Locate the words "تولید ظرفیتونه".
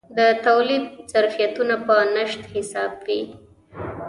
0.45-1.75